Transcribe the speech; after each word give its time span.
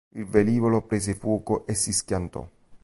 Il 0.15 0.25
velivolo 0.25 0.81
prese 0.81 1.13
fuoco 1.13 1.63
e 1.67 1.75
si 1.75 1.93
schiantò. 1.93 2.49